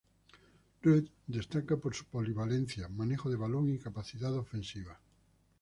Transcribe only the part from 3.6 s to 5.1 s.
y capacidad ofensiva.